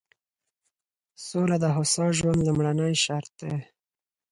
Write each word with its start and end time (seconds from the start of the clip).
سوله 1.27 1.55
د 1.63 1.65
هوسا 1.75 2.05
ژوند 2.17 2.39
لومړنی 2.47 2.91
شرط 3.05 3.31
دی. 3.41 3.55